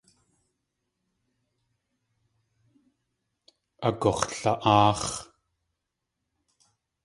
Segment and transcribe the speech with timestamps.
[3.87, 5.13] Agux̲la.áax̲.